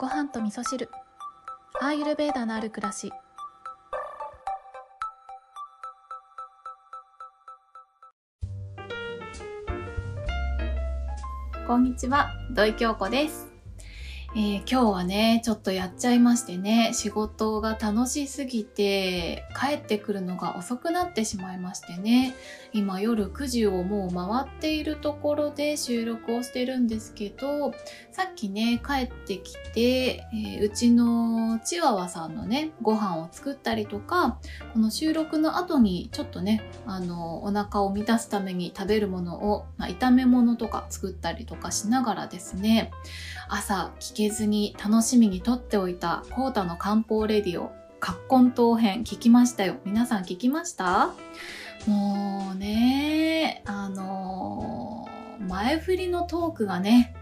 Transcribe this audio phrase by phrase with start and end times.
[0.00, 0.88] ご飯と味噌汁。
[1.78, 3.12] アーユルベーダのある暮らし。
[11.66, 13.49] こんにちは土井京子です。
[14.32, 22.36] えー、今日はね、ちょっとやっちゃいましてね、仕事が楽しすぎて、帰ってくるのが遅くなってしまいましてね、
[22.72, 27.72] 今夜9時をもう回っているところで収録をしてるんですけど、
[28.12, 34.38] さっきね、帰ってきて、えー、うちのチワワさんのね、ご飯を作ったりとか、
[34.72, 42.92] この収録の後にちょっとね、あの、お腹を満たすために食べるものを、まあ、炒め物とか作ったりとかしながらですね、
[43.48, 49.76] 朝聞きけずに楽しみにとっておいたコータの漢方レディオ、葛根島編聞きましたよ。
[49.86, 51.14] 皆さん聞きました？
[51.86, 57.14] もうね、あのー、前振りのトークがね、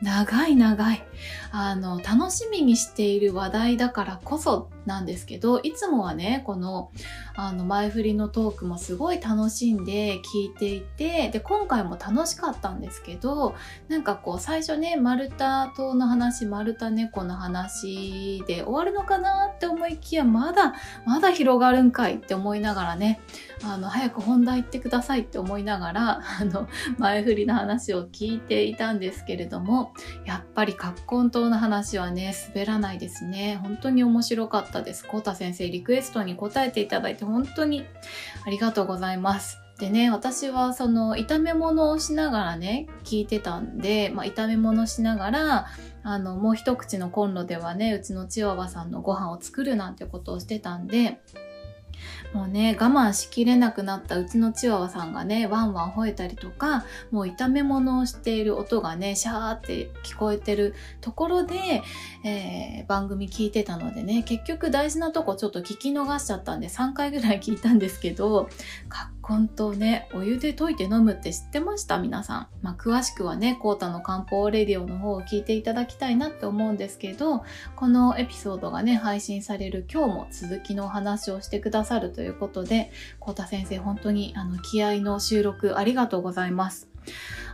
[0.00, 1.02] 長い長い。
[1.50, 6.90] あの、楽しみにしている話題だからこそなんですけど、いつもはね、この、
[7.34, 13.54] あの、前振りのトークもすごい楽しんで聞いていて、で、今回も楽しかったんですけど、
[13.88, 23.20] なんかこう、最初ね、丸太島の話、丸太猫の話で終わるのかなって思いきや、まだ、まだ広がるんかいって思いながらね、
[23.64, 29.92] あの、早く本題行ってくださいって思いながら、あの、前振りの話を聞いていたんですけれども、
[30.24, 33.58] やっぱり葛根島の話はね、滑らないですね。
[33.62, 35.04] 本当に面白かったです。
[35.04, 37.84] コータ先生、リクエストに答えていただいて本当に
[38.46, 39.58] ありがとうございます。
[39.78, 45.66] でね、私はその炒め物をしながらね、聞いてたんで、まあ、炒め物しながら、
[46.02, 51.20] あの、もう一口のコンロではね、うちのチワワさんのご飯を作るなんてことをしてたんで、
[52.32, 61.82] もうね、我慢しきれなくなったうちのチワワさんがね、ワンワン吠えたりとか、もう炒め物をしている音がね、シャーって聞こえてるところで、
[62.24, 68.48] えー、番組聞いてたのでね、結局大事なとこちょっと聞き逃しちゃったんで3回ぐらい聞いたんですけど
[68.88, 71.98] かっ、根とね、お湯で溶いて飲むって知ってました？
[71.98, 72.46] 皆さん。
[72.62, 77.42] まあ、詳しくはね、コータの漢方レディオの方を聞いていただきたいなって思うんですけど、
[77.74, 86.88] このエピソードがね、配信される今日も続きのお話をしてくださるということで、コータ先生本当にあの気合の収録ありがとうございます。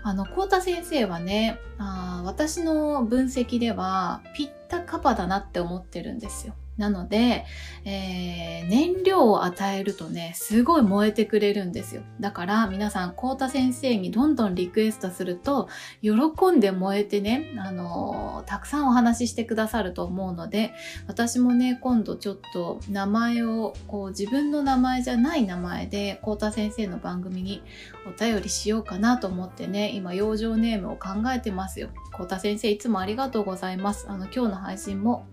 [0.02, 6.54] あの、コータ先生はね、あ私の分析ではピッタカパだなって思ってるんですよ。
[6.82, 7.46] なので、
[7.84, 12.02] えー、燃料を与えるとね、すごい燃えてくれるんですよ。
[12.18, 15.68] だから皆さん、コータ先生にどんどんリクエストすると、
[16.02, 16.12] 喜
[16.56, 20.74] んで燃えてね、あのー、たくさんお話ししてくださると思うので、
[21.06, 27.62] 私もね、今度ちょっと名前を、こう自分の名前じゃない名前で、コータ先生の番組に
[28.08, 31.90] お便りしようかなと思ってね、今、養生ネームを考えてますよ。
[32.12, 34.06] コータ先生、いつもありがとうございます。
[34.08, 35.26] あの、今日の配信も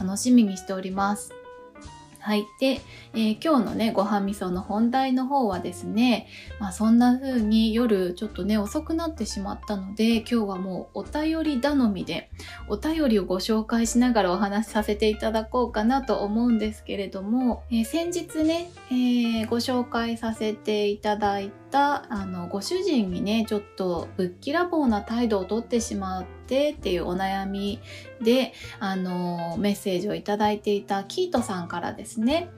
[0.00, 0.95] 楽しみにしております。
[2.26, 2.44] はい。
[2.58, 2.80] で、
[3.14, 6.26] えー、今日のね、ご飯味噌の本題の方はですね、
[6.58, 12.28] まあそんな風に夜ちょっとね、遅くなってしまったので、今日はもうお便り頼みで、
[12.66, 27.80] お便りをご紹介しながらお話しさせていただこうかなと思うんですけれども、えー、先日ね、えー、ご紹介させていただいた、あの、ご主人にね、ちょっとぶっきらぼうな態度をとってしまってっていうお悩み
[28.20, 32.48] で、あの、メッセージをいただいていたキートさんからですね、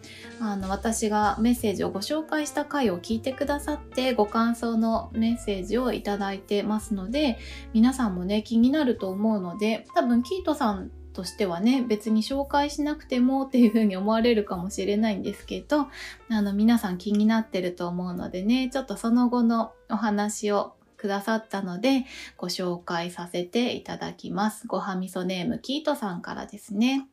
[0.41, 7.38] あの、私がメッセージをご紹介した回を聞いてくださって、ご感想のメッセージをいただいてますので、
[7.72, 15.88] 皆さんもね、気になると思うので、多分キートさんとしてはね、別に紹介しなくてもっていう風に思われるかもしれないんですけど、
[16.31, 22.05] あの、皆さん気になってると思うのでね、ちょっとその後のお話をくださったので、
[22.37, 24.67] ご紹介させていただきます。
[24.67, 27.09] ごはみそネームキートさんからですね。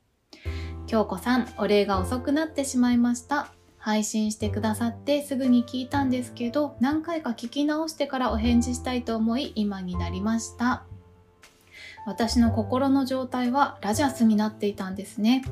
[0.87, 3.53] 京子さん、お礼が遅くなってしまいました。
[3.77, 10.83] 配信してくださってすぐに聞いたんですけど、何回か聞き直してからお返事したいと思い、今になりました。
[12.07, 15.43] 私の心の状態はラジャスになっていたんですね。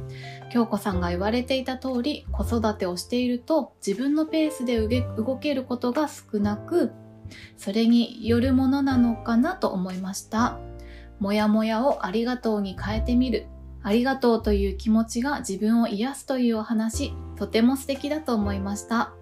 [0.51, 4.79] 京子さんが言われていた通り、子育てをしていると自分のペースで
[5.17, 6.91] 動けることが少なく、
[7.57, 10.59] それによるものなのかなと思いました。
[11.19, 13.47] もやもやをありがとうに変えてみる。
[13.81, 19.13] ありがとうという気持ちが自分を癒すというお話、とても素敵だと思いました。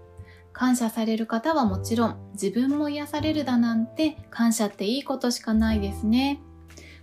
[0.54, 6.42] 感謝される方はもちろん、自分も癒されるだなんて感謝っていいことしかないですね。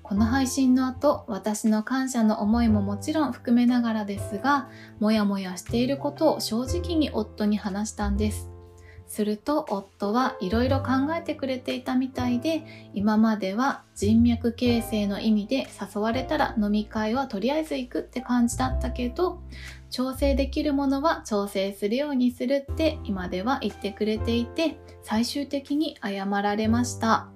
[0.02, 4.70] この配信の後、私の感謝の思いももちろん含めながらですが、
[5.00, 8.48] もやもやしていることを正直に夫に話したんです。
[9.08, 19.40] すると夫はいろいろ考えてくれていたみたいで今までは人脈形成の意味で誘われたら飲み会はとりあえず行くって感じだったけど
[19.90, 27.28] 調整できるものは調整するようにするって今では言ってくれていて最終的に謝られました。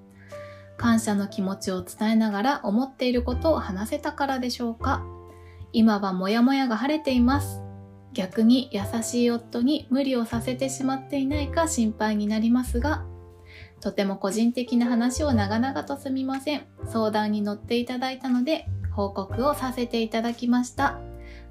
[0.77, 5.05] 感謝の気持ちを伝えながら思っていることを話せたからでしょうか？
[5.73, 7.63] 今はモヤモヤが晴れています。
[8.15, 13.05] 逆に優しい夫に無理をさせてしまっていないか心配になりますが
[13.83, 16.67] とても個人的な話を長々とすみません。
[16.87, 21.01] 相談に乗っていただいたので報告をさせていただきました。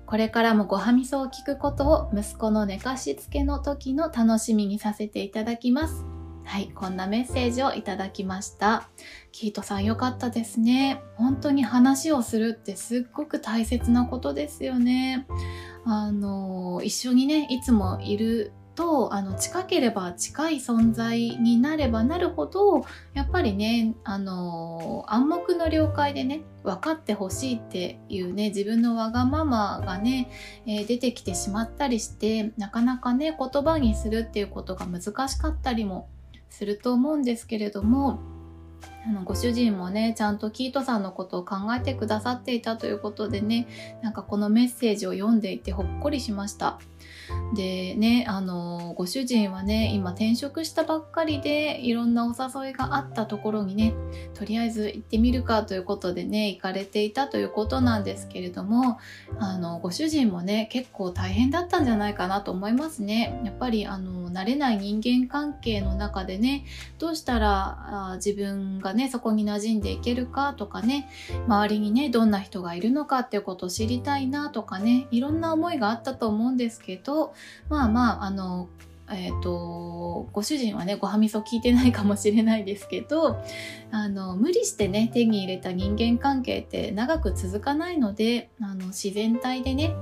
[0.05, 6.05] これからもごはみそを聞くことを息子の寝かしつけの時の楽しみにさせていただきます。
[6.43, 8.89] はい、こんなメッセージをいただきました。
[9.31, 11.01] キートさんよかったですね。
[11.15, 15.25] 本当に話をするってすっごく大切なことですよね。
[15.85, 22.83] あの、一緒にね、いつもいるとあの近ければ近い存在になればなるほど
[23.13, 30.31] やっぱりねあの暗黙の了解でね分かってほしいっていうね自分のわがままがね、
[30.65, 36.07] えー、出てきてしまったりしてなかなかね言葉にするっていうことが難しかったりも
[36.51, 38.19] すると思うんですけれども
[39.07, 43.68] あのご主人もねちゃんとキートさんのことを考えてくださっていたということでね
[44.03, 46.80] なんかこのメッセージを読んでいてほっこりしました。
[47.53, 53.94] でねあのご主人はね今転職したばっかりでいろんなお誘いがあったところにね
[54.33, 59.00] とりあえず行ってみるかということでね行かれていたということなんですけれども
[59.39, 63.41] あのご主人もね結構大変だったんじゃないかなと思いますね。
[63.44, 66.65] やっぱりあの慣れない人間関係の中でね
[67.00, 71.09] どうしたらあ自分がねそこに馴染んでいけるかとかね
[71.47, 77.33] 周りにねどんな人がいるのかっていうことを知りたいなとかねいろんな思いがあったと思うんですけどと
[77.69, 78.69] まあまああの
[79.13, 83.43] えーと、ご主人はねごはみそ聞いてないかもしれないですけど
[83.91, 89.93] あの無理してね手に入れた人間関係って長く続かないのであの自然体でね、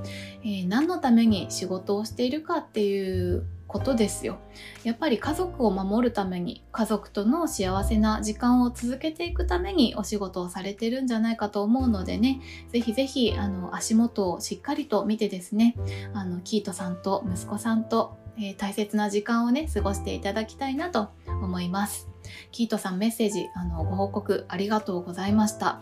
[0.43, 4.39] えー、何のために仕事をしているかっていうことですよ。
[4.83, 12.41] やっぱり家族を守るために家族との幸せな時間を続けていくためにお仕事をされてるんじゃないかと思うのでね。
[12.69, 15.75] ぜひぜひあの足元をしっかりと見てですね。
[16.13, 22.09] あのキートさんと息子さんと、えー、大切な時間をね過ごしていただきたいなと思います。
[22.51, 25.79] キートさんメッセージあのご報告ありがとうございました。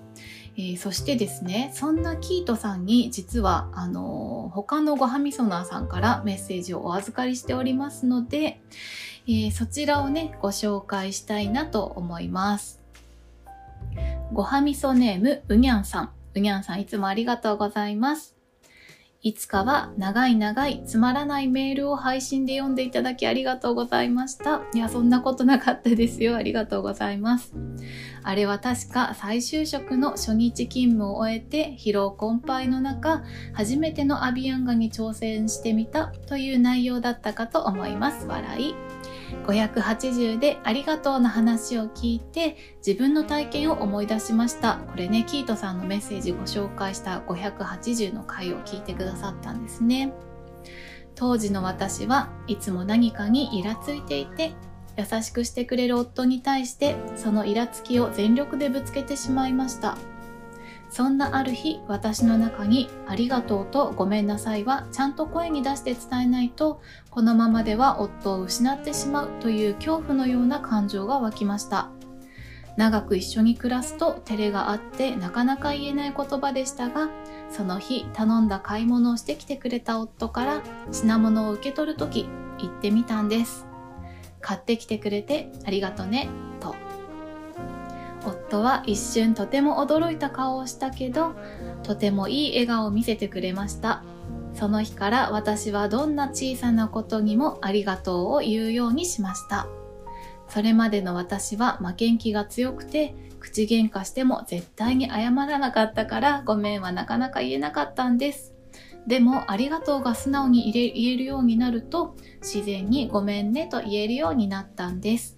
[0.58, 8.60] えー、そしてですねそんなキートさんに実はあのー、他のごはみそなーさんからメッセージをお預かりしておりますので、
[9.28, 12.82] えー、そちらをねご紹介したいなと思います。
[14.34, 16.10] ごはみそネームうにゃんさん。
[16.34, 18.37] うにゃんさんいつもありがとうございます。
[19.28, 24.62] いつかは長い長いつまらないメールを配信で読んでいただきありがとうございました。
[24.74, 26.38] いや、そんなことなかったですよ。
[26.38, 27.54] ありがとうございます。
[28.24, 33.22] あれは確か再就職の初日勤務を終えて疲労困憊の中、
[33.52, 38.28] 初めてのアビアンガに挑戦してみたという内容だったかと思います。
[38.28, 38.76] 笑い。
[39.46, 44.80] 580でありがとうの話を聞いて自分の体験を思い出しました。
[44.88, 50.14] これね、キートさんのメッセージご紹介した580の回を聞いてくださったんですね。
[51.16, 54.54] 当時の私はいつも何かにイラついていて
[54.98, 59.98] 優しくしてくれる夫に対してそのイラつきを全力でぶつけてしまいました。
[60.90, 71.90] そんなある日私の中に「ありがとう」と「ごめんなさい」はちゃんと声に出して伝えないとこのままでは夫を失ってしまうという恐怖のような感情が湧きました。
[72.78, 77.10] 長く一緒に暮らすと照れがあってなかなか言えない言葉でしたが
[77.50, 80.62] その日頼んだ買い物をしてきてくれた夫から
[80.92, 83.66] 品物を受け取る時言ってみたんです。
[84.42, 86.30] 買ってきてくれてありがとね。
[88.48, 91.36] 夫は一瞬とても驚いた顔をしたけど
[91.84, 94.04] とてもいい笑顔を見せてくれました。
[94.54, 99.68] その日から私はどんな小さなことにもありがとうを言うようにしました。
[100.48, 108.54] それまでの私は負けん気が強くて口喧嘩しても絶対に謝らなかったからごめんはなかなか言えなかったんです。
[109.06, 115.38] でもありがとうが素直に言えるようになると自然にごめんねと言えるようになったんです。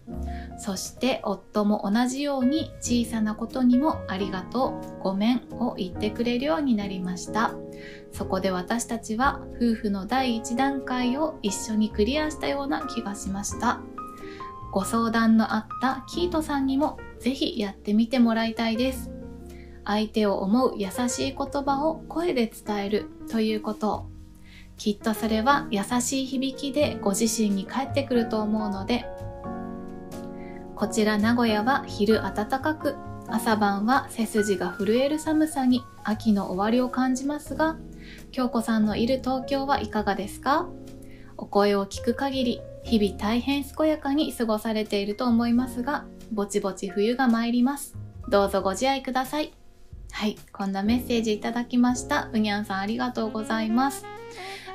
[0.59, 7.53] そして夫も同じように小さなことにもありがとう、ごめんを言ってくれるようになりました。
[8.11, 13.79] そこで私たちは夫婦の第一段階を一緒にクリアしたような気がしました。
[14.73, 19.09] ご相談のあったキートさんにもぜひやってみてもらいたいです。
[19.85, 24.07] 相手を思う優しい言葉を声で伝えるということ
[24.77, 29.05] きっとそれは優しい響きでご自身に返ってくると思うので
[30.79, 32.95] こちら名古屋は昼暖かく
[33.27, 37.75] 朝晩は背筋が震える寒さに秋の終わりを感じますが
[38.31, 40.69] 京子さんのいる東京はいかがですか？
[41.35, 47.97] お声を聞く限り日々大変健やかに過ごされていると思いますがぼちぼち冬が参ります。
[48.29, 49.51] どうぞご自愛ください。
[50.11, 52.29] はいこんなメッセージいただきました。
[52.31, 54.05] うにゃんさんありがとうございます。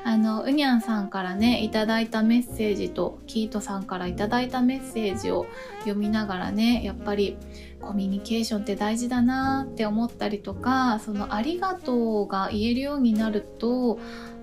[0.07, 5.47] あのうにゃんさんからねいただいたメッセージとキートさんからいただいたメッセージを
[5.81, 7.39] 読みながらねやっぱり
[7.81, 13.99] コミュニケーションって大事だなって思ったりとかその「ありがとう」が言えるようになると、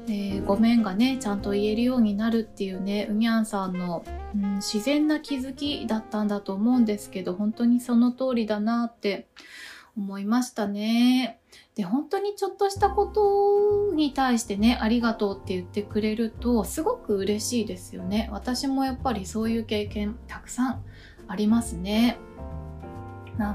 [0.07, 4.03] えー、ごめんがねちゃんと言えるようになるっていうねうにゃんさんの、
[4.33, 9.27] うん、自然な気づきだったんだと思うんですけど本当にその通りだなって
[9.95, 11.40] 思いましたね。
[11.75, 18.29] で本当にちょっとしたことに対してねありがとうって言ってくれるとすごく嬉しいですよね。
[18.31, 20.83] 私もやっぱりそういう経験たくさん
[21.27, 22.17] ありますね。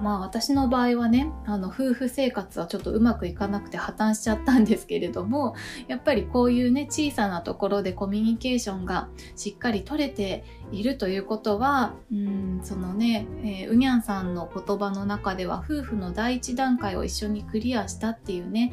[0.02, 5.54] まあ私の場合はねあの夫婦生活はちょっとうまくいかなくて破綻しちゃったんですけれども
[5.88, 13.26] やっぱりこういうね小さなところでコミュニケーションがしっかり取れているということはうんそのね、
[13.70, 18.72] うにゃんさんの言葉の中では夫婦の第一段階を一緒にクリアしたっていうね、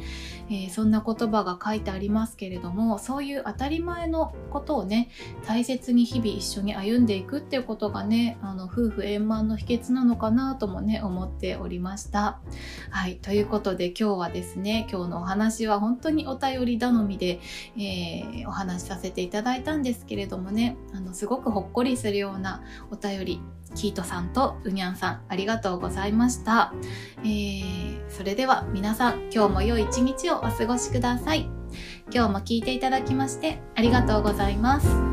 [0.50, 5.10] えー、そんな言葉が書いてありますけれどもそういう当たり前のことをね
[5.46, 12.40] 大切に日々一緒に歩んでいくっていうことがねあの夫婦円満の秘訣なのかなともね思っておりました。
[12.90, 17.40] はい、ということで今日はですね今日のお話は本当にお便り頼みで、
[17.78, 23.42] えー、お話しさせていただいたんですけれどもねあのすごくほっこりするようなお便り
[23.76, 26.74] キートさんとうにゃんさんありがとうございました、
[27.20, 31.50] えー、それでは皆さん今日も良い一日をお過ごしください。
[32.14, 35.13] 今日も聞いていただきましてありがとうございます。